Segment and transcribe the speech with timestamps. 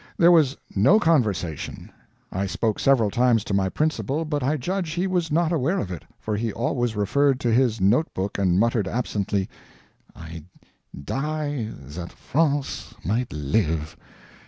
[0.17, 1.91] There was no conversation.
[2.31, 5.91] I spoke several times to my principal, but I judge he was not aware of
[5.91, 9.47] it, for he always referred to his note book and muttered absently,
[10.15, 10.43] "I
[11.05, 13.95] die that France might live."